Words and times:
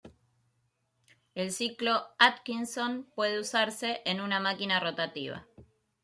El 1.35 1.51
ciclo 1.51 2.01
Atkinson 2.17 3.03
puede 3.13 3.39
usarse 3.39 4.01
en 4.05 4.19
una 4.19 4.39
máquina 4.39 4.79
rotativa. 4.79 5.45